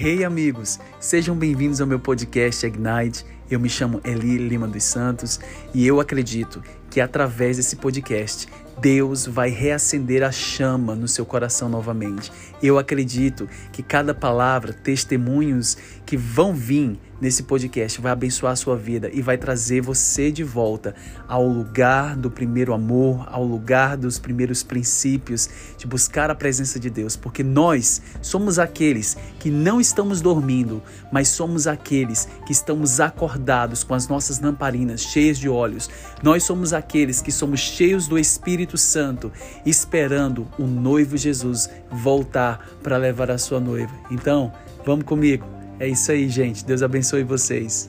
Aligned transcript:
Hey 0.00 0.22
amigos, 0.22 0.78
sejam 1.00 1.34
bem-vindos 1.34 1.80
ao 1.80 1.86
meu 1.86 1.98
podcast 1.98 2.64
Ignite. 2.64 3.26
Eu 3.50 3.58
me 3.58 3.68
chamo 3.68 4.00
Eli 4.04 4.38
Lima 4.38 4.68
dos 4.68 4.84
Santos 4.84 5.40
e 5.74 5.84
eu 5.84 5.98
acredito 5.98 6.62
que 6.88 7.00
através 7.00 7.56
desse 7.56 7.74
podcast 7.74 8.46
Deus 8.80 9.26
vai 9.26 9.50
reacender 9.50 10.22
a 10.22 10.30
chama 10.30 10.94
no 10.94 11.08
seu 11.08 11.26
coração 11.26 11.68
novamente. 11.68 12.30
Eu 12.62 12.78
acredito 12.78 13.48
que 13.72 13.82
cada 13.82 14.14
palavra, 14.14 14.72
testemunhos 14.72 15.76
que 16.06 16.16
vão 16.16 16.54
vir 16.54 16.98
nesse 17.20 17.42
podcast 17.42 18.00
vai 18.00 18.12
abençoar 18.12 18.52
a 18.52 18.56
sua 18.56 18.76
vida 18.76 19.10
e 19.12 19.20
vai 19.20 19.36
trazer 19.36 19.80
você 19.80 20.30
de 20.30 20.44
volta 20.44 20.94
ao 21.26 21.46
lugar 21.46 22.16
do 22.16 22.30
primeiro 22.30 22.72
amor, 22.72 23.26
ao 23.30 23.44
lugar 23.44 23.96
dos 23.96 24.18
primeiros 24.18 24.62
princípios, 24.62 25.48
de 25.76 25.86
buscar 25.86 26.30
a 26.30 26.34
presença 26.34 26.78
de 26.78 26.88
Deus, 26.88 27.16
porque 27.16 27.42
nós 27.42 28.00
somos 28.22 28.58
aqueles 28.58 29.16
que 29.38 29.50
não 29.50 29.80
estamos 29.80 30.20
dormindo, 30.20 30.82
mas 31.12 31.28
somos 31.28 31.66
aqueles 31.66 32.28
que 32.46 32.52
estamos 32.52 33.00
acordados 33.00 33.82
com 33.82 33.94
as 33.94 34.06
nossas 34.06 34.40
lamparinas 34.40 35.00
cheias 35.00 35.38
de 35.38 35.48
olhos. 35.48 35.90
Nós 36.22 36.44
somos 36.44 36.72
aqueles 36.72 37.20
que 37.20 37.32
somos 37.32 37.60
cheios 37.60 38.06
do 38.06 38.18
Espírito 38.18 38.67
Santo, 38.76 39.32
esperando 39.64 40.46
o 40.58 40.64
noivo 40.64 41.16
Jesus 41.16 41.70
voltar 41.90 42.68
para 42.82 42.96
levar 42.96 43.30
a 43.30 43.38
sua 43.38 43.60
noiva. 43.60 43.94
Então, 44.10 44.52
vamos 44.84 45.04
comigo. 45.04 45.46
É 45.80 45.86
isso 45.86 46.10
aí, 46.10 46.28
gente. 46.28 46.64
Deus 46.64 46.82
abençoe 46.82 47.22
vocês. 47.22 47.88